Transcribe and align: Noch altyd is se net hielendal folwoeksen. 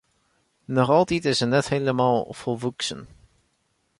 Noch 0.75 0.89
altyd 0.97 1.23
is 1.31 1.37
se 1.39 1.47
net 1.49 1.69
hielendal 1.71 2.19
folwoeksen. 2.39 3.01